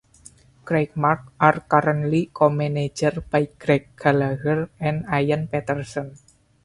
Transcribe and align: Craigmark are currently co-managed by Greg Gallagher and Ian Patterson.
Craigmark 0.65 1.29
are 1.39 1.59
currently 1.59 2.31
co-managed 2.33 3.29
by 3.29 3.45
Greg 3.59 3.89
Gallagher 3.95 4.67
and 4.79 5.05
Ian 5.13 5.47
Patterson. 5.47 6.15